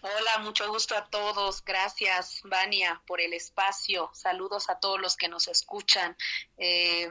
[0.00, 1.62] Hola, mucho gusto a todos.
[1.64, 4.10] Gracias, Vania, por el espacio.
[4.14, 6.16] Saludos a todos los que nos escuchan.
[6.56, 7.08] Eh,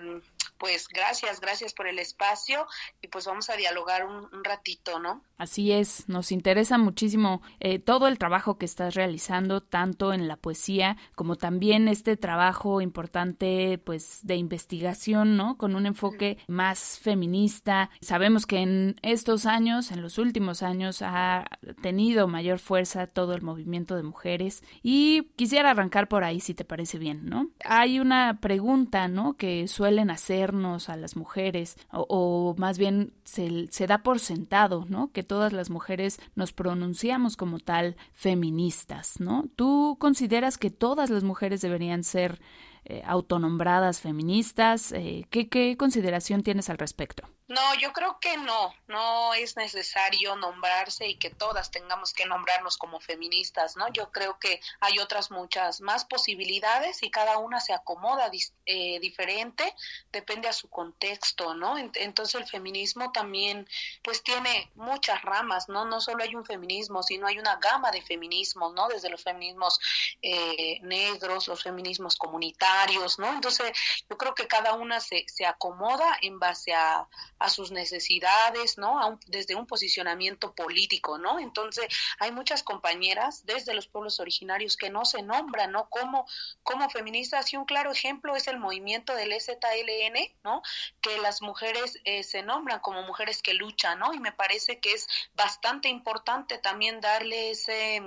[0.57, 2.66] pues gracias, gracias por el espacio
[3.01, 5.23] y pues vamos a dialogar un, ratito, ¿no?
[5.38, 10.38] Así es, nos interesa muchísimo eh, todo el trabajo que estás realizando, tanto en la
[10.38, 15.57] poesía como también este trabajo importante, pues, de investigación, ¿no?
[15.57, 17.89] Con un enfoque más feminista.
[18.01, 21.45] Sabemos que en estos años, en los últimos años, ha
[21.81, 26.66] tenido mayor fuerza todo el movimiento de mujeres y quisiera arrancar por ahí, si te
[26.66, 27.49] parece bien, ¿no?
[27.63, 29.35] Hay una pregunta, ¿no?
[29.37, 35.11] Que suelen hacer a las mujeres, o, más bien se, da por sentado, ¿no?
[35.11, 39.45] Que todas las mujeres nos pronunciamos como tal feministas, ¿no?
[39.55, 42.39] ¿Tú consideras que todas las mujeres deberían ser
[42.85, 44.91] eh, autonombradas feministas?
[44.91, 47.23] Eh, ¿qué, ¿Qué consideración tienes al respecto?
[47.47, 52.75] No, yo creo que no, no es necesario nombrarse y que todas tengamos que nombrarnos
[52.75, 53.88] como feministas, ¿no?
[53.94, 58.31] Yo creo que hay otras muchas más posibilidades y cada una se acomoda
[58.66, 59.75] eh, diferente,
[60.11, 61.78] depende a su contexto, ¿no?
[61.78, 63.69] Entonces el feminismo también
[64.03, 65.85] pues tiene muchas ramas, ¿no?
[65.85, 68.88] No solo hay un feminismo, sino hay una gama de feminismos, ¿no?
[68.88, 69.79] Desde los feminismos
[70.23, 73.31] eh, negros, los feminismos comunitarios, ¿no?
[73.31, 73.72] Entonces
[74.09, 77.07] yo creo que cada una se, se acomoda en base a
[77.40, 79.19] a sus necesidades, ¿no?
[79.28, 81.40] desde un posicionamiento político, ¿no?
[81.40, 81.88] Entonces,
[82.19, 85.90] hay muchas compañeras desde los pueblos originarios que no se nombran, ¿no?
[85.90, 86.28] Como,
[86.63, 90.62] como feministas y un claro ejemplo es el movimiento del ZLN, ¿no?
[91.01, 94.13] Que las mujeres eh, se nombran como mujeres que luchan, ¿no?
[94.13, 98.02] Y me parece que es bastante importante también darle ese,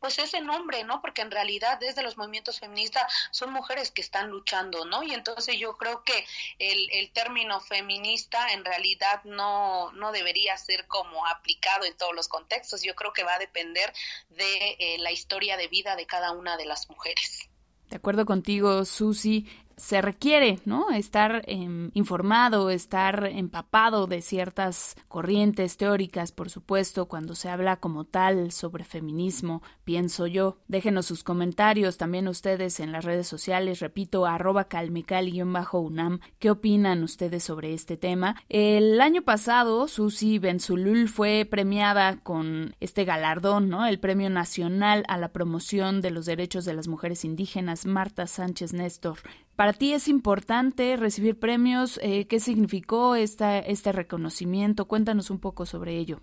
[0.00, 1.00] pues ese nombre, ¿no?
[1.00, 5.02] Porque en realidad desde los movimientos feministas son mujeres que están luchando, ¿no?
[5.02, 6.26] Y entonces yo creo que
[6.58, 12.28] el, el término feminista en realidad no, no debería ser como aplicado en todos los
[12.28, 12.82] contextos.
[12.82, 13.92] Yo creo que va a depender
[14.30, 17.48] de eh, la historia de vida de cada una de las mujeres.
[17.88, 20.90] De acuerdo contigo, Susi se requiere, ¿no?
[20.90, 28.04] Estar em, informado, estar empapado de ciertas corrientes teóricas, por supuesto, cuando se habla como
[28.04, 30.58] tal sobre feminismo, pienso yo.
[30.68, 36.20] Déjenos sus comentarios también ustedes en las redes sociales, repito, arroba calmical-unam.
[36.38, 38.36] ¿Qué opinan ustedes sobre este tema?
[38.48, 43.86] El año pasado, Susi Benzulul fue premiada con este galardón, ¿no?
[43.86, 48.72] El Premio Nacional a la Promoción de los Derechos de las Mujeres Indígenas, Marta Sánchez
[48.72, 49.18] Néstor.
[49.56, 52.00] Para ti es importante recibir premios.
[52.02, 54.86] Eh, ¿Qué significó esta, este reconocimiento?
[54.86, 56.20] Cuéntanos un poco sobre ello.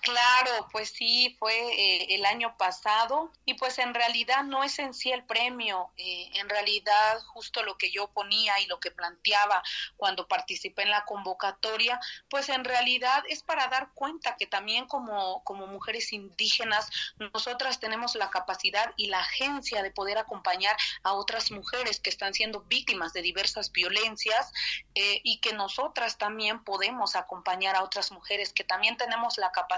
[0.00, 4.94] Claro, pues sí, fue eh, el año pasado y pues en realidad no es en
[4.94, 9.62] sí el premio, eh, en realidad justo lo que yo ponía y lo que planteaba
[9.96, 15.42] cuando participé en la convocatoria, pues en realidad es para dar cuenta que también como,
[15.44, 21.50] como mujeres indígenas nosotras tenemos la capacidad y la agencia de poder acompañar a otras
[21.50, 24.52] mujeres que están siendo víctimas de diversas violencias
[24.94, 29.73] eh, y que nosotras también podemos acompañar a otras mujeres que también tenemos la capacidad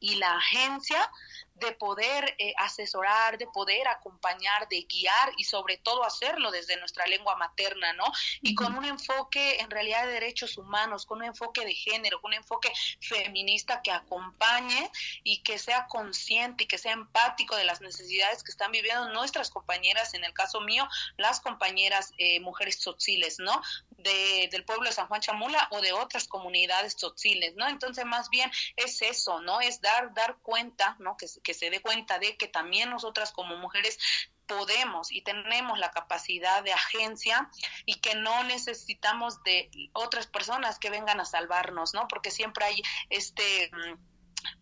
[0.00, 1.10] y la agencia
[1.56, 7.06] de poder eh, asesorar, de poder acompañar, de guiar y sobre todo hacerlo desde nuestra
[7.06, 8.04] lengua materna, ¿no?
[8.42, 12.30] Y con un enfoque en realidad de derechos humanos, con un enfoque de género, con
[12.30, 14.90] un enfoque feminista que acompañe
[15.24, 19.50] y que sea consciente y que sea empático de las necesidades que están viviendo nuestras
[19.50, 20.86] compañeras, en el caso mío,
[21.16, 23.62] las compañeras eh, mujeres tzotziles, ¿no?
[23.98, 27.66] De, del pueblo de San Juan Chamula o de otras comunidades tzotziles, ¿no?
[27.66, 29.60] Entonces, más bien es eso, ¿no?
[29.60, 31.16] Es dar, dar cuenta, ¿no?
[31.16, 33.98] Que, que se dé cuenta de que también nosotras como mujeres
[34.46, 37.50] podemos y tenemos la capacidad de agencia
[37.84, 42.08] y que no necesitamos de otras personas que vengan a salvarnos, ¿no?
[42.08, 44.15] Porque siempre hay este mm,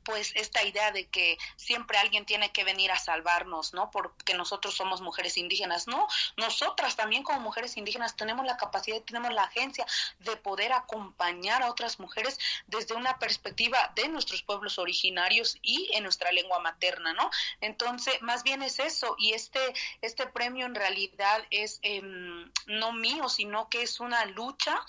[0.05, 3.91] pues esta idea de que siempre alguien tiene que venir a salvarnos, ¿no?
[3.91, 5.87] Porque nosotros somos mujeres indígenas.
[5.87, 9.87] No, nosotras también como mujeres indígenas tenemos la capacidad, tenemos la agencia
[10.21, 16.03] de poder acompañar a otras mujeres desde una perspectiva de nuestros pueblos originarios y en
[16.03, 17.31] nuestra lengua materna, ¿no?
[17.61, 19.61] Entonces, más bien es eso y este
[20.01, 24.81] este premio en realidad es em, no mío, sino que es una lucha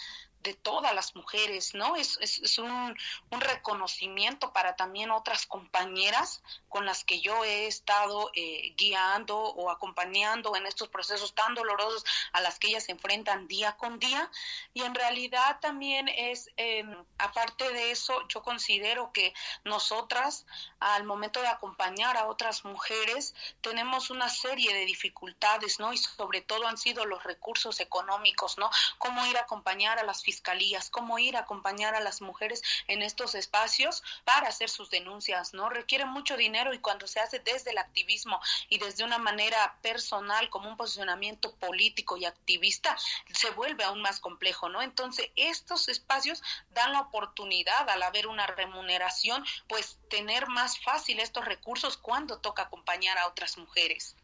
[0.45, 1.95] de todas las mujeres, ¿no?
[1.95, 2.95] Es, es, un,
[3.31, 9.71] un, reconocimiento para también otras compañeras con las que yo he estado eh, guiando o
[9.71, 14.29] acompañando en estos procesos tan dolorosos a las que ellas se enfrentan día con día.
[14.73, 19.33] Y en realidad también es, em, aparte de eso, yo considero que
[19.63, 20.45] nosotras,
[20.79, 25.91] al momento de acompañar a otras mujeres, tenemos una serie de dificultades, ¿no?
[25.91, 28.69] Y sobre todo han sido los recursos económicos, ¿no?
[28.99, 30.21] Cómo ir a acompañar a las
[30.91, 35.69] cómo ir a acompañar a las mujeres en estos espacios para hacer sus denuncias, ¿no?
[35.69, 38.39] Requiere mucho dinero y cuando se hace desde el activismo
[38.69, 42.97] y desde una manera personal como un posicionamiento político y activista,
[43.33, 44.81] se vuelve aún más complejo, ¿no?
[44.81, 46.41] Entonces, estos espacios
[46.71, 52.63] dan la oportunidad al haber una remuneración, pues tener más fácil estos recursos cuando toca
[52.63, 54.15] acompañar a otras mujeres.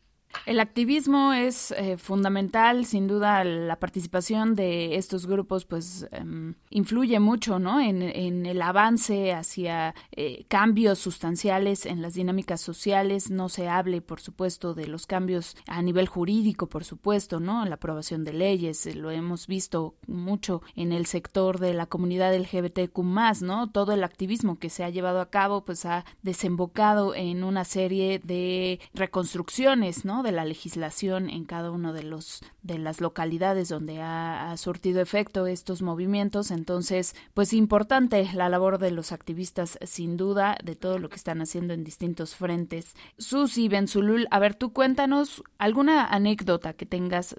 [0.46, 7.20] El activismo es eh, fundamental, sin duda la participación de estos grupos pues em, influye
[7.20, 7.80] mucho ¿no?
[7.80, 14.20] en, el avance hacia eh, cambios sustanciales en las dinámicas sociales, no se hable por
[14.20, 17.64] supuesto de los cambios a nivel jurídico, por supuesto, ¿no?
[17.66, 22.36] la aprobación de leyes, eh, lo hemos visto mucho en el sector de la comunidad
[22.36, 23.00] LGBTQ+,
[23.44, 23.70] ¿no?
[23.70, 28.20] todo el activismo que se ha llevado a cabo pues ha desembocado en una serie
[28.20, 30.21] de reconstrucciones, ¿no?
[30.22, 35.48] De la legislación en cada uno de los de las localidades donde ha, surtido efecto
[35.48, 36.52] estos movimientos.
[36.52, 41.42] Entonces pues importante la labor de los activistas sin duda de todo lo que están
[41.42, 42.96] haciendo en distintos frentes.
[43.18, 47.36] Susi Benzulul a ver tú cuéntanos alguna anécdota que tengas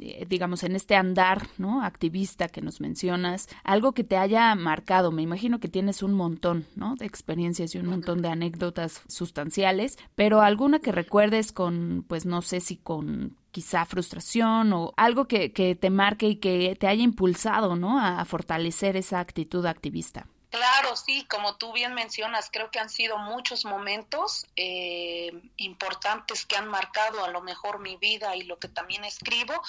[0.00, 5.12] eh, digamos en este andar no activista que nos mencionas algo que te haya marcado.
[5.12, 9.98] Me imagino que tienes un montón no de experiencias y un montón de anécdotas sustanciales
[10.14, 15.52] pero alguna que recuerdes con pues no sé si con quizá frustración o algo que,
[15.52, 17.98] que te marque y que te haya impulsado, ¿no?
[17.98, 20.26] a fortalecer esa actitud activista.
[20.54, 26.54] Claro, sí, como tú bien mencionas, creo que han sido muchos momentos eh, importantes que
[26.54, 29.60] han marcado a lo mejor mi vida y lo que también escribo.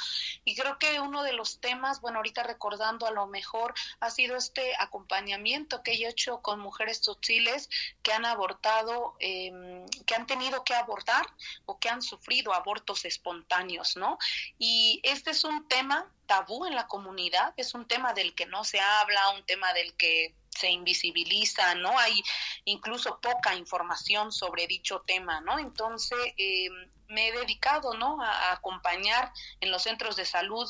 [0.44, 4.38] Y creo que uno de los temas, bueno, ahorita recordando a lo mejor, ha sido
[4.38, 7.68] este acompañamiento que he hecho con mujeres tzotziles
[8.04, 11.26] que han abortado, em, que han tenido que abortar
[11.66, 14.20] o que han sufrido abortos espontáneos, ¿no?
[14.60, 18.64] Y este es un tema tabú en la comunidad, es un tema del que no
[18.64, 21.98] se habla, un tema del que se invisibiliza, ¿no?
[22.00, 22.24] Hay
[22.64, 25.60] incluso poca información sobre dicho tema, ¿no?
[25.60, 26.70] Entonces, eh,
[27.08, 28.22] me he dedicado, ¿no?
[28.22, 30.68] A, acompañar en los centros de salud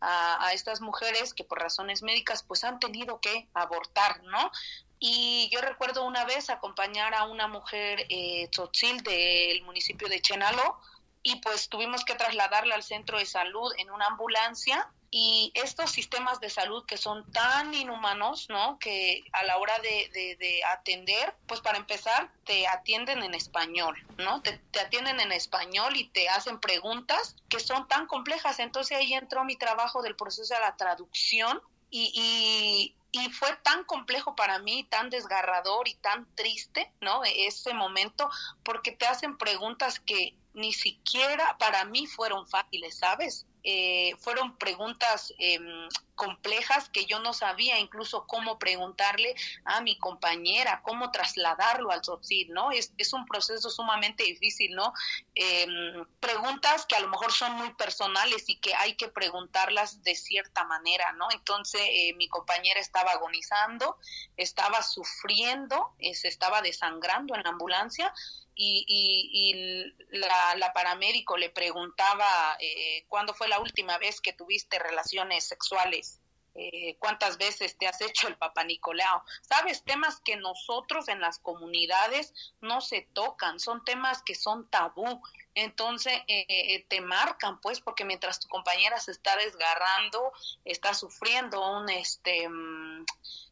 [0.00, 4.50] a, estas mujeres que por razones médicas, pues han tenido que abortar, ¿no?
[4.98, 10.80] Y yo recuerdo una vez acompañar a una mujer eh, tzotzil del municipio de Chenalo,
[11.24, 16.38] y pues tuvimos que trasladarla al centro de salud en una ambulancia y estos sistemas
[16.40, 18.78] de salud que son tan inhumanos, ¿no?
[18.78, 24.42] Que a la hora de, de, atender, pues para empezar, te atienden en español, ¿no?
[24.42, 28.58] Te, te, atienden en español y te hacen preguntas que son tan complejas.
[28.58, 31.62] Entonces ahí entró mi trabajo del proceso de la traducción
[31.96, 37.22] y, y y fue tan complejo para mí, tan desgarrador y tan triste, ¿no?
[37.22, 38.28] Ese momento,
[38.64, 43.46] porque te hacen preguntas que ni siquiera para mí fueron fáciles, ¿sabes?
[43.66, 50.82] Eh, fueron preguntas em, complejas que yo no sabía incluso cómo preguntarle a mi compañera,
[50.82, 52.72] cómo trasladarlo al SOTSID, ¿no?
[52.72, 54.92] Es, es un proceso sumamente difícil, ¿no?
[55.34, 60.14] Em, preguntas que a lo mejor son muy personales y que hay que preguntarlas de
[60.14, 61.28] cierta manera, ¿no?
[61.30, 63.98] Entonces eh, mi compañera estaba agonizando,
[64.36, 68.12] estaba sufriendo, eh, se estaba desangrando en la ambulancia
[68.54, 68.86] y,
[69.32, 75.44] y, la, la, paramédico le preguntaba eh, cuándo fue la última vez que tuviste relaciones
[75.44, 76.20] sexuales,
[76.54, 79.22] eh, cuántas veces te has hecho el papá Nicolau.
[79.42, 85.20] Sabes, temas que nosotros en las comunidades no se tocan, son temas que son tabú.
[85.56, 90.32] Entonces eh, te marcan, pues, porque mientras tu compañera se está desgarrando,
[90.64, 93.04] está sufriendo un, este, mm,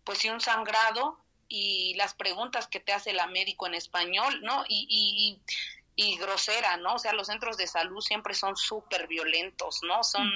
[0.05, 1.19] pues sí, un sangrado,
[1.55, 4.65] y las preguntas que te hace la médico en español, ¿no?
[4.69, 5.39] Y, y,
[5.95, 6.95] y grosera, ¿no?
[6.95, 10.03] O sea, los centros de salud siempre son súper violentos, ¿no?
[10.03, 10.31] Son,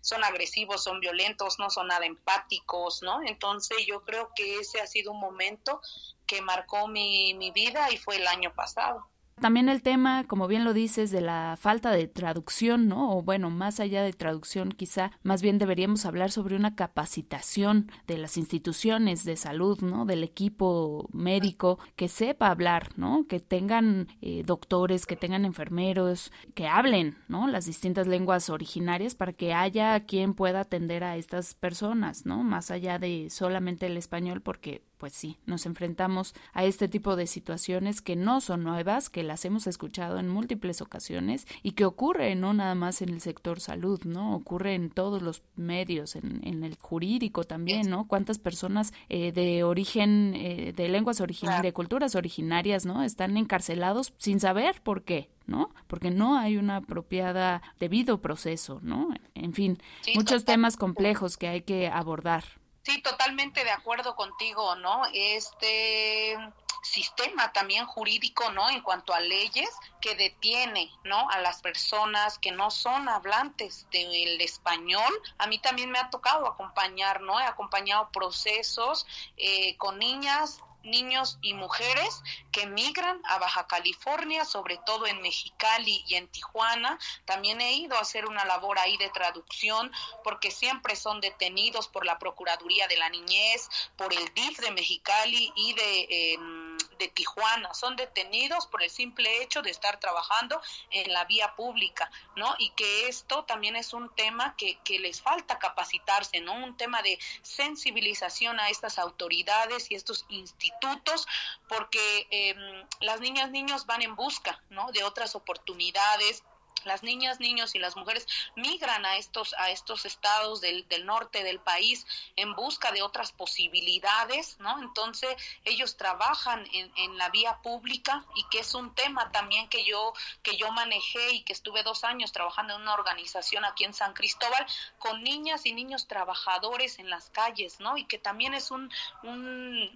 [0.00, 3.22] son agresivos, son violentos, no son nada empáticos, ¿no?
[3.24, 5.82] Entonces yo creo que ese ha sido un momento
[6.26, 9.06] que marcó mi, mi vida y fue el año pasado.
[9.40, 13.16] También el tema, como bien lo dices, de la falta de traducción, ¿no?
[13.16, 18.18] O bueno, más allá de traducción, quizá más bien deberíamos hablar sobre una capacitación de
[18.18, 20.06] las instituciones de salud, ¿no?
[20.06, 23.26] Del equipo médico que sepa hablar, ¿no?
[23.28, 27.46] Que tengan eh, doctores, que tengan enfermeros, que hablen, ¿no?
[27.46, 32.42] Las distintas lenguas originarias para que haya quien pueda atender a estas personas, ¿no?
[32.42, 37.26] Más allá de solamente el español, porque pues sí, nos enfrentamos a este tipo de
[37.26, 42.34] situaciones que no son nuevas, que las hemos escuchado en múltiples ocasiones y que ocurre
[42.34, 44.34] no nada más en el sector salud, ¿no?
[44.34, 48.06] Ocurre en todos los medios, en, en el jurídico también, ¿no?
[48.08, 53.02] Cuántas personas eh, de origen, eh, de lenguas originarias, de culturas originarias, ¿no?
[53.04, 55.70] Están encarcelados sin saber por qué, ¿no?
[55.86, 59.10] Porque no hay una apropiada debido proceso, ¿no?
[59.34, 59.78] En fin,
[60.14, 62.57] muchos temas complejos que hay que abordar.
[62.88, 65.02] Sí, totalmente de acuerdo contigo, ¿no?
[65.12, 66.38] Este
[66.82, 68.70] sistema también jurídico, ¿no?
[68.70, 69.68] En cuanto a leyes
[70.00, 71.28] que detiene, ¿no?
[71.28, 75.12] A las personas que no son hablantes del español.
[75.36, 77.38] A mí también me ha tocado acompañar, ¿no?
[77.38, 84.78] He acompañado procesos eh, con niñas niños y mujeres que migran a Baja California, sobre
[84.78, 86.98] todo en Mexicali y en Tijuana.
[87.24, 89.92] También he ido a hacer una labor ahí de traducción
[90.24, 95.52] porque siempre son detenidos por la Procuraduría de la Niñez, por el DIF de Mexicali
[95.54, 96.06] y de...
[96.10, 96.67] Em,
[96.98, 102.10] de Tijuana, son detenidos por el simple hecho de estar trabajando en la vía pública,
[102.36, 102.54] ¿no?
[102.58, 106.54] Y que esto también es un tema que, que les falta capacitarse, ¿no?
[106.54, 111.26] Un tema de sensibilización a estas autoridades y estos institutos,
[111.68, 114.90] porque em, las niñas, niños van en busca, ¿no?
[114.92, 116.42] De otras oportunidades,
[116.84, 121.42] las niñas, niños y las mujeres migran a estos, a estos estados del, del, norte
[121.42, 122.06] del país
[122.36, 124.80] en busca de otras posibilidades, ¿no?
[124.82, 125.30] Entonces
[125.64, 130.12] ellos trabajan en, en, la vía pública y que es un tema también que yo,
[130.42, 134.14] que yo manejé y que estuve dos años trabajando en una organización aquí en San
[134.14, 134.66] Cristóbal
[134.98, 137.96] con niñas y niños trabajadores en las calles, ¿no?
[137.96, 138.90] Y que también es un,
[139.22, 139.38] un,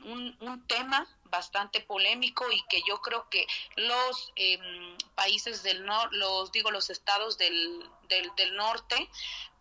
[0.05, 4.59] un, un tema bastante polémico y que yo creo que los eh,
[5.17, 7.83] países del norte, los digo los estados del,
[8.13, 9.09] del, del norte,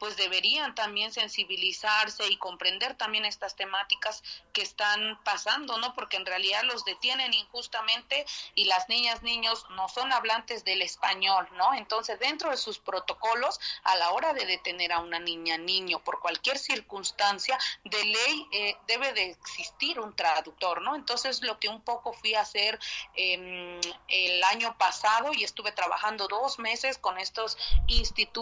[0.02, 5.94] pues deberían también sensibilizarse y comprender también estas temáticas que están pasando, ¿no?
[5.94, 11.48] Porque en realidad los detienen injustamente y las niñas, niños no son hablantes del español,
[11.52, 11.76] ¿no?
[11.76, 16.20] Entonces, dentro de sus protocolos, a la hora de detener a una niña, niño, por
[16.20, 20.96] cualquier circunstancia, de ley eh, debe de existir un traductor, ¿no?
[20.96, 22.80] Entonces, lo que un poco fui a hacer
[23.16, 27.56] eh, el año pasado y estuve trabajando dos meses con estos
[27.86, 28.41] institutos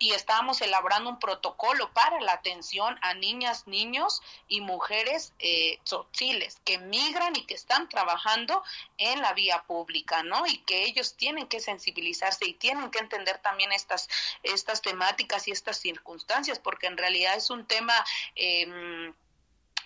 [0.00, 5.78] y estábamos elaborando un protocolo para la atención a niñas, niños y mujeres eh,
[6.64, 8.62] que migran y que están trabajando
[8.96, 10.46] en la vía pública, ¿no?
[10.46, 14.08] Y que ellos tienen que sensibilizarse y tienen que entender también estas,
[14.42, 17.94] estas temáticas y estas circunstancias, porque en realidad es un tema...
[18.34, 19.12] Eh,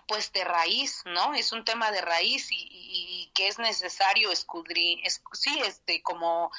[0.07, 1.35] pues de raíz, ¿no?
[1.35, 4.99] Es un tema de raíz y, y que es necesario escudrir,
[5.33, 6.51] sí, este, como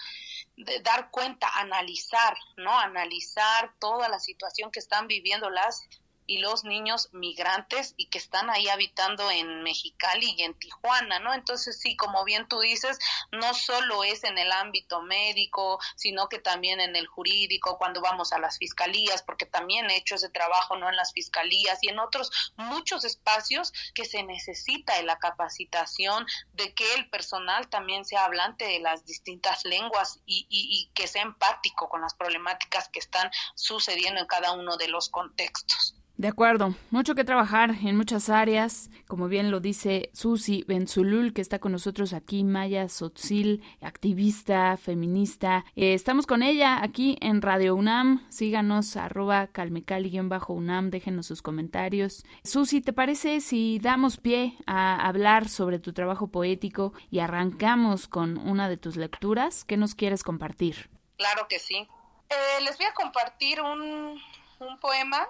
[0.58, 2.78] de dar cuenta, analizar, ¿no?
[2.78, 5.88] Analizar toda la situación que están viviendo las
[6.28, 11.34] y los niños migrantes y que están ahí habitando en Mexicali y en Tijuana, ¿no?
[11.34, 13.00] Entonces sí, como bien tú dices,
[13.32, 18.34] no solo es en el ámbito médico, sino que también en el jurídico, cuando vamos
[18.34, 20.90] a las fiscalías, porque también he hecho ese trabajo, ¿no?
[20.90, 26.74] En las fiscalías y en otros muchos espacios que se necesita en la capacitación de
[26.74, 31.90] que el personal también sea hablante de las distintas lenguas y, y que sea empático
[31.90, 35.95] con las problemáticas que están sucediendo en cada uno de los contextos.
[36.18, 41.42] De acuerdo, mucho que trabajar en muchas áreas, como bien lo dice Susi Benzulul, que
[41.42, 45.66] está con nosotros aquí, Maya Sotzil, activista, feminista.
[45.76, 52.24] Eh, estamos con ella aquí en Radio UNAM, síganos arroba calmecali-UNAM, déjenos sus comentarios.
[52.46, 58.38] Susi, ¿te parece si damos pie a hablar sobre tu trabajo poético y arrancamos con
[58.38, 59.66] una de tus lecturas?
[59.66, 60.90] ¿Qué nos quieres compartir?
[61.18, 61.90] Claro que sí.
[62.30, 64.18] Eh, les voy a compartir un,
[64.60, 65.28] un poema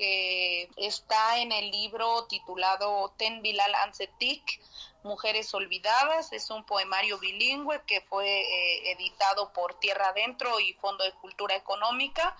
[0.00, 4.58] que está en el libro titulado Ten Bilal Ansetik,
[5.02, 6.32] Mujeres Olvidadas.
[6.32, 11.54] Es un poemario bilingüe que fue eh, editado por Tierra Adentro y Fondo de Cultura
[11.54, 12.34] Económica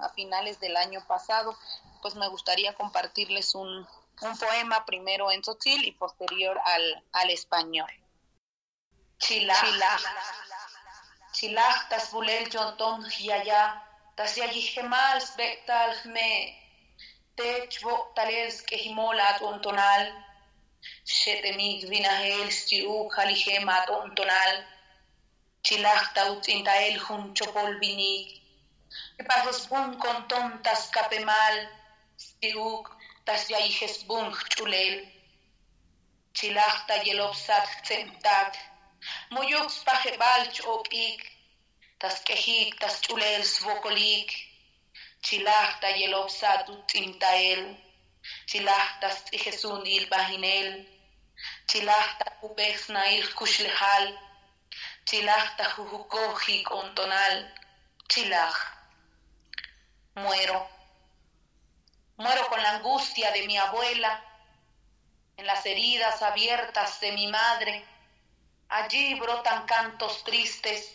[0.00, 1.56] a finales del año pasado.
[2.02, 3.86] Pues me gustaría compartirles un,
[4.22, 7.90] un poema primero en tzotzil y posterior al, al español.
[9.18, 9.62] Chilaj.
[11.30, 13.80] Chilaj, tas bulel jonton yaya,
[14.16, 14.34] tas
[15.20, 15.94] spektal
[17.36, 20.04] techo, talerske, himola, tontonal,
[21.04, 24.54] shetemik, vinahel, siu, halijema tontonal,
[25.62, 28.28] chilachta, utzintael, junchopol, vinik,
[29.28, 31.56] pajespun, contontas, capemal,
[32.16, 32.90] siuk,
[33.26, 34.96] tas yaihespun, chulel,
[36.36, 38.52] chilachta, yelopsat, tsemtak,
[39.30, 41.20] moyux, pajebal, chopik,
[42.00, 44.30] tas kehik, tas chulel, svokolik,
[45.26, 47.62] chilahta yelopsatu tintael,
[48.46, 50.86] chilahta ijesunil bahinel,
[51.68, 54.06] chilahta upexnail kushlehal,
[55.08, 57.34] chilahta jujukoji contonal,
[58.08, 58.54] chilah.
[60.14, 60.68] Muero.
[62.18, 64.12] Muero con la angustia de mi abuela,
[65.36, 67.84] en las heridas abiertas de mi madre.
[68.68, 70.92] Allí brotan cantos tristes,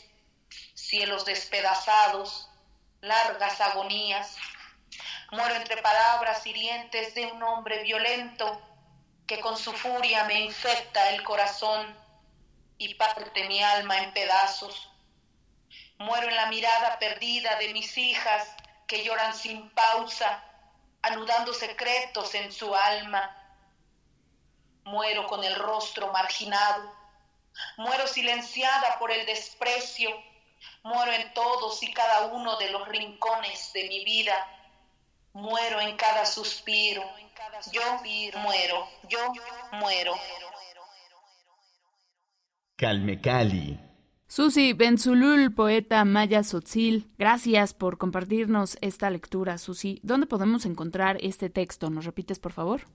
[0.74, 2.51] cielos despedazados,
[3.02, 4.38] largas agonías.
[5.32, 8.62] Muero entre palabras hirientes de un hombre violento
[9.26, 11.96] que con su furia me infecta el corazón
[12.78, 14.90] y parte mi alma en pedazos.
[15.98, 18.56] Muero en la mirada perdida de mis hijas
[18.88, 20.44] que lloran sin pausa,
[21.02, 23.38] anudando secretos en su alma.
[24.84, 26.94] Muero con el rostro marginado.
[27.78, 30.10] Muero silenciada por el desprecio
[30.84, 34.34] Muero en todos y cada uno de los rincones de mi vida.
[35.34, 37.04] Muero en cada suspiro.
[37.72, 37.82] Yo
[38.40, 38.88] muero.
[39.08, 39.20] Yo
[39.74, 40.14] muero.
[42.76, 43.80] Calme Cali.
[44.28, 50.00] Susi Benzulul, poeta maya Sotzil, gracias por compartirnos esta lectura, Susi.
[50.04, 51.90] ¿Dónde podemos encontrar este texto?
[51.90, 52.88] ¿Nos repites, por favor?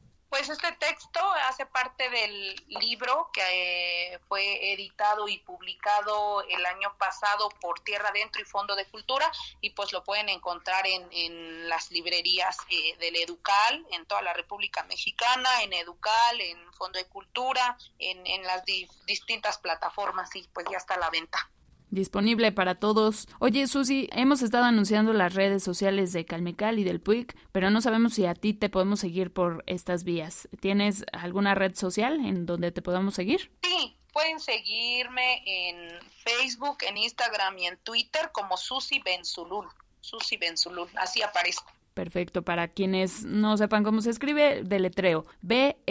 [0.47, 6.97] Pues este texto hace parte del libro que eh, fue editado y publicado el año
[6.99, 9.29] pasado por Tierra Adentro y Fondo de Cultura
[9.61, 14.35] y pues lo pueden encontrar en, en las librerías eh, del Educal en toda la
[14.35, 18.63] República Mexicana, en Educal, en Fondo de Cultura, en, en las
[19.05, 21.51] distintas plataformas y pues ya está a la venta
[21.91, 23.29] disponible para todos.
[23.39, 27.81] Oye, Susi, hemos estado anunciando las redes sociales de Calmecal y del PUIC, pero no
[27.81, 30.49] sabemos si a ti te podemos seguir por estas vías.
[30.61, 33.51] ¿Tienes alguna red social en donde te podamos seguir?
[33.63, 35.91] Sí, pueden seguirme en
[36.25, 39.67] Facebook, en Instagram y en Twitter como Susi Benzulul.
[40.01, 41.71] Susi Benzulul, así aparezco.
[41.95, 45.89] Perfecto, para quienes no sepan cómo se escribe, deletreo B-E-N-T-Z-U-L-U-L,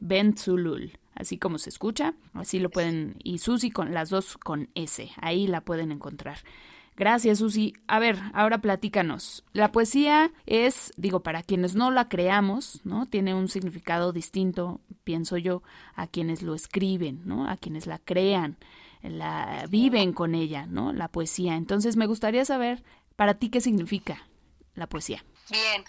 [0.00, 5.10] Benzulul así como se escucha, así lo pueden, y Susi con las dos con S,
[5.16, 6.38] ahí la pueden encontrar.
[6.96, 7.74] Gracias, Susi.
[7.88, 9.44] A ver, ahora platícanos.
[9.52, 13.06] La poesía es, digo, para quienes no la creamos, ¿no?
[13.06, 15.62] Tiene un significado distinto, pienso yo,
[15.96, 17.48] a quienes lo escriben, ¿no?
[17.48, 18.58] A quienes la crean,
[19.02, 20.92] la viven con ella, ¿no?
[20.92, 21.56] La poesía.
[21.56, 22.84] Entonces, me gustaría saber
[23.16, 24.28] para ti qué significa
[24.74, 25.24] la poesía.
[25.50, 25.84] Bien,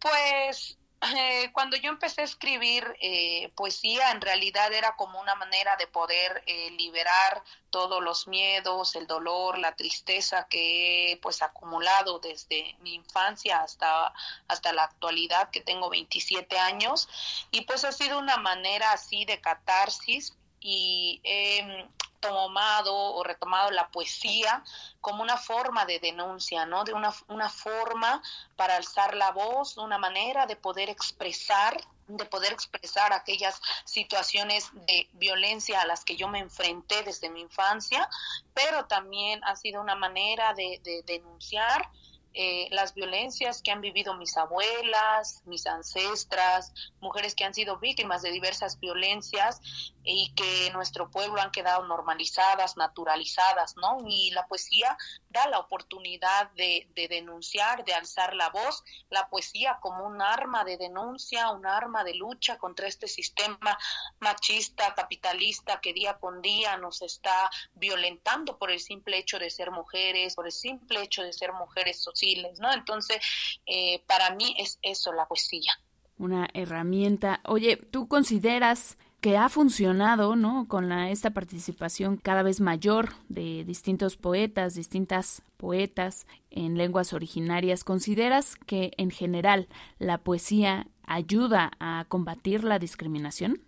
[0.00, 0.78] pues
[1.16, 5.86] eh, cuando yo empecé a escribir eh, poesía, en realidad era como una manera de
[5.86, 12.76] poder eh, liberar todos los miedos, el dolor, la tristeza que he pues acumulado desde
[12.80, 14.12] mi infancia hasta,
[14.48, 17.08] hasta la actualidad, que tengo 27 años,
[17.50, 21.86] y pues ha sido una manera así de catarsis y he
[22.24, 24.64] retomado o retomado la poesía
[25.00, 26.84] como una forma de denuncia, ¿no?
[26.84, 28.22] De una, una forma
[28.56, 35.08] para alzar la voz, una manera de poder expresar de poder expresar aquellas situaciones de
[35.14, 38.06] violencia a las que yo me enfrenté desde mi infancia,
[38.52, 41.88] pero también ha sido una manera de, de denunciar
[42.36, 48.22] eh, las violencias que han vivido mis abuelas, mis ancestras, mujeres que han sido víctimas
[48.22, 49.60] de diversas violencias
[50.04, 53.98] y que en nuestro pueblo han quedado normalizadas, naturalizadas, ¿no?
[54.06, 54.96] Y la poesía
[55.30, 60.64] da la oportunidad de, de denunciar, de alzar la voz, la poesía como un arma
[60.64, 63.78] de denuncia, un arma de lucha contra este sistema
[64.20, 69.70] machista, capitalista que día con día nos está violentando por el simple hecho de ser
[69.70, 72.24] mujeres, por el simple hecho de ser mujeres sociales
[72.60, 72.72] ¿no?
[72.72, 73.18] Entonces,
[73.66, 75.72] eh, para mí es eso la poesía.
[76.16, 77.40] Una herramienta.
[77.44, 80.68] Oye, ¿tú consideras que ha funcionado, ¿no?
[80.68, 87.84] Con la, esta participación cada vez mayor de distintos poetas, distintas poetas en lenguas originarias,
[87.84, 89.66] ¿consideras que en general
[89.98, 93.62] la poesía ayuda a combatir la discriminación?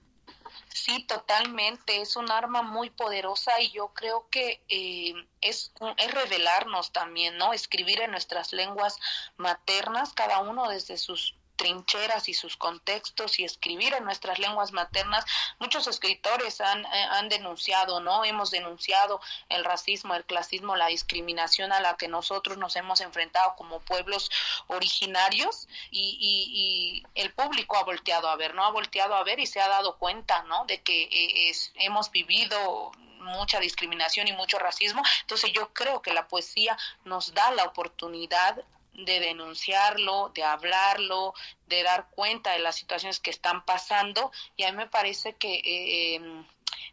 [0.69, 2.03] Sí, totalmente.
[2.03, 7.55] Es un arma muy poderosa y yo creo que eh, es, es revelarnos también, ¿no?
[7.55, 8.99] Escribir en nuestras lenguas
[9.38, 15.25] maternas, cada uno desde sus trincheras y sus contextos y escribir en nuestras lenguas maternas.
[15.59, 18.25] Muchos escritores han, eh, han denunciado, ¿no?
[18.25, 23.55] Hemos denunciado el racismo, el clasismo, la discriminación a la que nosotros nos hemos enfrentado
[23.57, 24.31] como pueblos
[24.69, 28.64] originarios y, y, el público ha volteado a ver, ¿no?
[28.64, 30.64] Ha volteado a ver y se ha dado cuenta, ¿no?
[30.66, 35.03] De que eh, es, hemos vivido mucha discriminación y mucho racismo.
[35.23, 38.64] Entonces yo creo que la poesía nos da la oportunidad
[38.96, 41.35] de denunciarlo, de hablarlo,
[41.66, 45.54] de dar cuenta de las situaciones que están pasando y a mí me parece que
[45.56, 46.44] eh, em,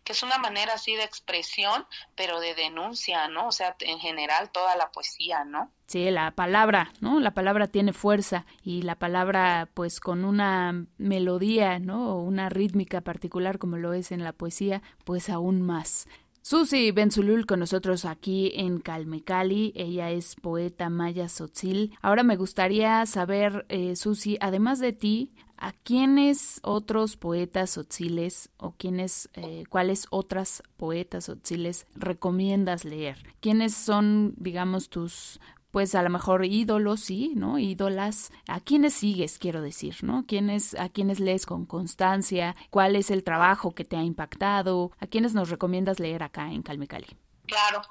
[0.04, 1.86] que es una manera así de expresión,
[2.16, 3.48] pero de denuncia, ¿no?
[3.48, 5.72] O sea, en general toda la poesía, ¿no?
[5.88, 7.20] Sí, la palabra, ¿no?
[7.20, 12.16] La palabra tiene fuerza y la palabra, pues con una melodía, ¿no?
[12.16, 16.08] O una rítmica particular como lo es en la poesía, pues aún más.
[16.46, 19.72] Susi Benzulul con nosotros aquí en Calmecali.
[19.78, 21.98] Ella es poeta maya sotzil.
[22.02, 28.74] Ahora me gustaría saber, eh, Susi, además de ti, ¿a quiénes otros poetas sotziles o
[28.74, 33.20] quiénes, eh, cuáles otras poetas sotziles recomiendas leer?
[33.40, 35.40] ¿Quiénes son, digamos, tus
[35.74, 37.58] pues a lo mejor ídolos, sí, ¿no?
[37.58, 38.32] Ídolas.
[38.48, 40.24] ¿A quiénes sigues, quiero decir, ¿no?
[40.28, 42.56] ¿Quiénes, ¿A quiénes lees con constancia?
[42.70, 44.92] ¿Cuál es el trabajo que te ha impactado?
[45.00, 47.08] ¿A quiénes nos recomiendas leer acá en Calmecali?
[47.46, 47.82] Claro,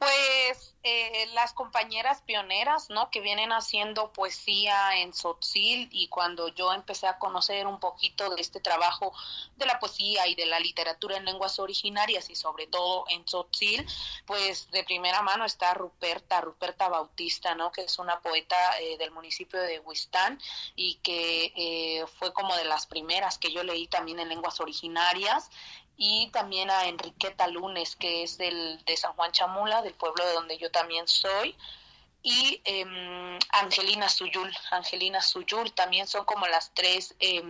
[0.00, 3.10] pues eh, las compañeras pioneras, ¿no?
[3.10, 8.40] Que vienen haciendo poesía en Sotzil y cuando yo empecé a conocer un poquito de
[8.40, 9.12] este trabajo
[9.56, 13.86] de la poesía y de la literatura en lenguas originarias y sobre todo en Sotzil,
[14.24, 17.70] pues de primera mano está Ruperta, Ruperta Bautista, ¿no?
[17.70, 20.40] Que es una poeta eh, del municipio de Huistán
[20.76, 25.50] y que eh, fue como de las primeras que yo leí también en lenguas originarias
[26.02, 30.32] y también a Enriqueta Lunes, que es del, de San Juan Chamula, del pueblo de
[30.32, 31.54] donde yo también soy,
[32.22, 34.50] y eh, Angelina Suyul.
[34.70, 37.42] Angelina Suyul también son como las tres eh,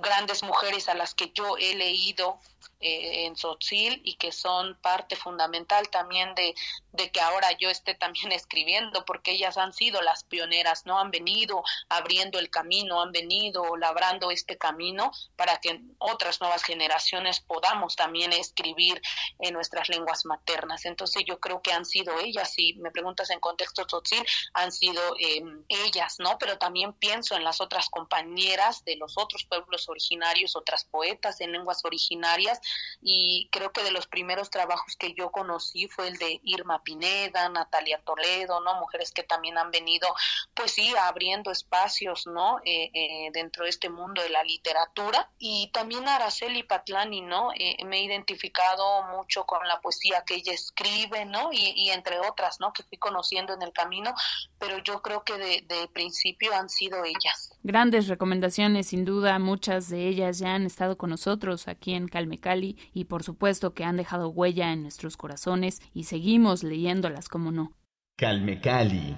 [0.00, 2.40] grandes mujeres a las que yo he leído
[2.86, 6.54] eh, en Sotzil y que son parte fundamental también de,
[6.92, 10.98] de que ahora yo esté también escribiendo, porque ellas han sido las pioneras, ¿no?
[10.98, 17.40] Han venido abriendo el camino, han venido labrando este camino para que otras nuevas generaciones
[17.40, 19.00] podamos también escribir
[19.40, 20.84] en nuestras lenguas maternas.
[20.84, 25.02] Entonces yo creo que han sido ellas, si me preguntas en contexto Sotzil, han sido
[25.18, 26.38] eh, ellas, ¿no?
[26.38, 31.52] Pero también pienso en las otras compañeras de los otros pueblos originarios, otras poetas en
[31.52, 32.60] lenguas originarias,
[33.00, 37.48] y creo que de los primeros trabajos que yo conocí fue el de Irma Pineda,
[37.48, 38.74] Natalia Toledo, ¿no?
[38.80, 40.08] Mujeres que también han venido,
[40.54, 42.58] pues sí, abriendo espacios, ¿no?
[42.64, 47.50] Eh, eh, dentro de este mundo de la literatura y también Araceli Patlani, ¿no?
[47.54, 51.50] Eh, me he identificado mucho con la poesía que ella escribe, ¿no?
[51.52, 52.72] Y, entre otras, ¿no?
[52.72, 54.14] Que fui conociendo en el camino,
[54.58, 57.55] pero yo creo que de principio han sido ellas.
[57.66, 62.76] Grandes recomendaciones, sin duda, muchas de ellas ya han estado con nosotros aquí en Calmecal
[62.94, 67.72] y por supuesto que han dejado huella en nuestros corazones y seguimos leyéndolas, como no.
[68.16, 69.16] Calme Cali.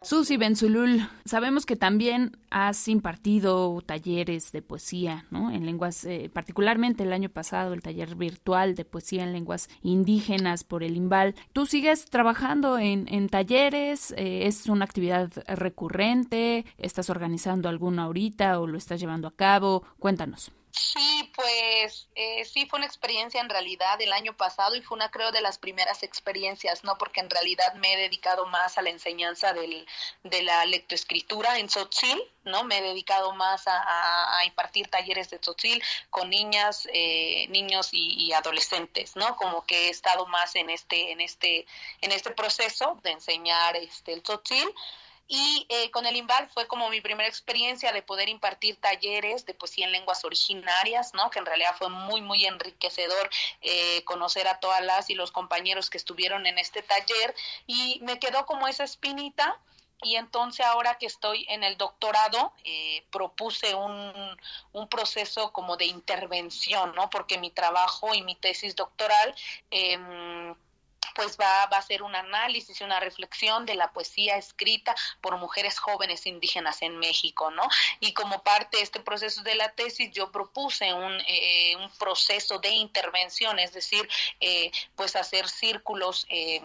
[0.00, 5.50] Susi Benzulul, sabemos que también has impartido talleres de poesía, ¿no?
[5.50, 10.62] En lenguas, eh, particularmente el año pasado, el taller virtual de poesía en lenguas indígenas
[10.62, 11.34] por el IMBAL.
[11.52, 14.12] ¿Tú sigues trabajando en, en talleres?
[14.16, 16.64] Eh, ¿Es una actividad recurrente?
[16.78, 19.82] ¿Estás organizando alguna ahorita o lo estás llevando a cabo?
[19.98, 20.52] Cuéntanos.
[20.78, 25.10] Sí, pues eh, sí fue una experiencia en realidad el año pasado y fue una
[25.10, 26.96] creo de las primeras experiencias, ¿no?
[26.98, 29.86] Porque en realidad me he dedicado más a la enseñanza del,
[30.22, 32.62] de la lectoescritura en Tzotzil, ¿no?
[32.62, 39.16] Me he dedicado más a, impartir talleres de Tzotzil con niñas, eh, niños y, adolescentes,
[39.16, 39.34] ¿no?
[39.34, 41.66] Como que he estado más en este, en este,
[42.02, 44.72] en este proceso de enseñar este, el Tzotzil.
[45.28, 49.52] Y eh, con el IMBAL fue como mi primera experiencia de poder impartir talleres de
[49.52, 51.30] poesía en lenguas originarias, ¿no?
[51.30, 53.28] Que en realidad fue muy, muy enriquecedor
[53.60, 57.34] eh, conocer a todas las y los compañeros que estuvieron en este taller
[57.66, 59.60] y me quedó como esa espinita
[60.02, 64.36] y entonces ahora que estoy en el doctorado eh, propuse un,
[64.72, 67.10] un, proceso como de intervención, ¿no?
[67.10, 69.34] Porque mi trabajo y mi tesis doctoral
[69.70, 69.98] eh,
[71.18, 75.36] pues va, va a ser un análisis y una reflexión de la poesía escrita por
[75.36, 77.64] mujeres jóvenes indígenas en México, ¿no?
[77.98, 82.60] Y como parte de este proceso de la tesis, yo propuse un, eh, un proceso
[82.60, 86.62] de intervención, es decir, eh, pues hacer círculos eh,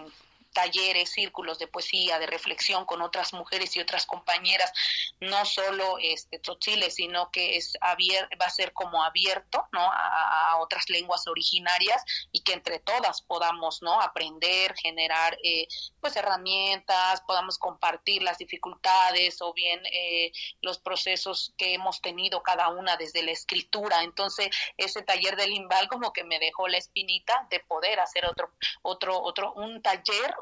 [0.53, 4.71] talleres, círculos de poesía, de reflexión con otras mujeres y otras compañeras,
[5.19, 9.81] no solo este Tzotzile, sino que es va a ser como abierto, ¿no?
[9.81, 13.99] A, otras lenguas originarias y que entre todas podamos, ¿no?
[13.99, 15.67] Aprender, generar, eh,
[15.99, 22.69] pues herramientas, podamos compartir las dificultades o bien eh, los procesos que hemos tenido cada
[22.69, 24.03] una desde la escritura.
[24.03, 28.51] Entonces, ese taller del Limbal como que me dejó la espinita de poder hacer otro,
[28.81, 30.35] otro, otro, un taller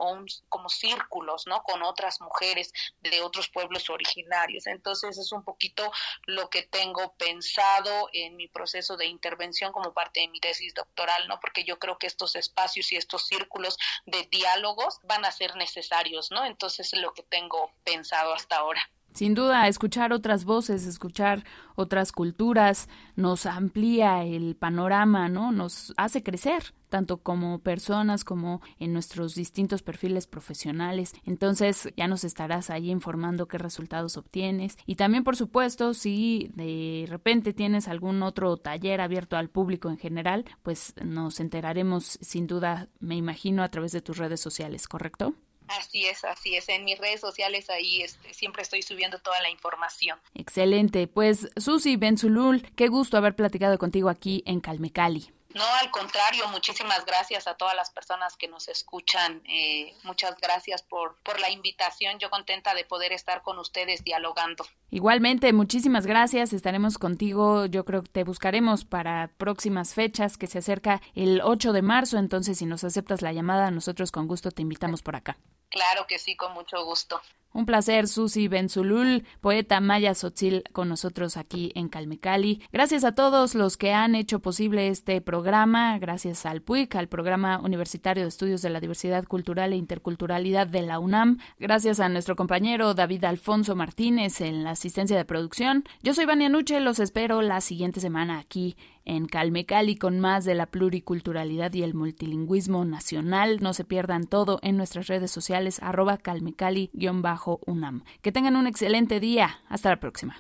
[0.50, 1.64] como círculos, ¿no?
[1.64, 4.68] Con otras mujeres de otros pueblos originarios.
[4.68, 5.92] Entonces es un poquito
[6.26, 11.28] lo que tengo pensado en mi proceso de intervención como parte de mi tesis doctoral,
[11.28, 11.40] ¿no?
[11.40, 16.32] Porque yo creo que estos espacios y estos círculos de diálogos van a ser necesarios,
[16.32, 16.46] ¿no?
[16.46, 18.82] Entonces es lo que tengo pensado hasta ahora.
[19.14, 21.44] Sin duda, escuchar otras voces, escuchar
[21.76, 25.52] otras culturas, nos amplía el panorama, ¿no?
[25.52, 31.14] Nos hace crecer, tanto como personas como en nuestros distintos perfiles profesionales.
[31.26, 34.78] Entonces, ya nos estarás ahí informando qué resultados obtienes.
[34.86, 39.98] Y también, por supuesto, si de repente tienes algún otro taller abierto al público en
[39.98, 45.34] general, pues nos enteraremos sin duda, me imagino, a través de tus redes sociales, ¿correcto?
[45.70, 46.68] Así es, así es.
[46.68, 50.20] En mis redes sociales ahí este, siempre estoy subiendo toda la información.
[50.34, 51.08] Excelente.
[51.08, 55.32] Pues Susi Benzulul, qué gusto haber platicado contigo aquí en Calmecali.
[55.54, 59.42] No, al contrario, muchísimas gracias a todas las personas que nos escuchan.
[59.46, 62.20] Eh, muchas gracias por, por la invitación.
[62.20, 64.66] Yo contenta de poder estar con ustedes dialogando.
[64.90, 66.54] Igualmente, muchísimas gracias.
[66.54, 67.66] Estaremos contigo.
[67.66, 72.18] Yo creo que te buscaremos para próximas fechas que se acerca el 8 de marzo.
[72.18, 75.38] Entonces, si nos aceptas la llamada, nosotros con gusto te invitamos por acá.
[75.70, 77.22] Claro que sí, con mucho gusto.
[77.54, 82.62] Un placer, Susi Benzulul, poeta maya sotzil, con nosotros aquí en Calmecali.
[82.72, 87.60] Gracias a todos los que han hecho posible este programa, gracias al PUIC, al Programa
[87.60, 92.38] Universitario de Estudios de la Diversidad Cultural e Interculturalidad de la UNAM, gracias a nuestro
[92.38, 95.84] compañero David Alfonso Martínez en la asistencia de producción.
[96.04, 100.56] Yo soy Vania Nuche, los espero la siguiente semana aquí en Calmecali con más de
[100.56, 103.60] la pluriculturalidad y el multilingüismo nacional.
[103.62, 108.04] No se pierdan todo en nuestras redes sociales arroba calmecali-unam.
[108.22, 109.60] Que tengan un excelente día.
[109.70, 110.36] Hasta la próxima.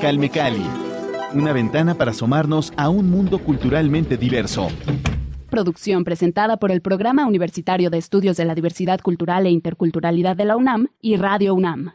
[0.00, 0.66] Calmecali,
[1.34, 4.68] una ventana para asomarnos a un mundo culturalmente diverso.
[5.52, 10.46] Producción presentada por el Programa Universitario de Estudios de la Diversidad Cultural e Interculturalidad de
[10.46, 11.90] la UNAM y Radio UNAM.